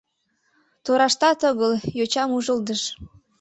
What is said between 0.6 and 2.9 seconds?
Тораштат огыл, йочам ужылдыш.